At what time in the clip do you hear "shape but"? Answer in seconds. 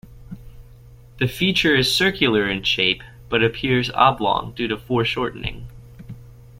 2.63-3.43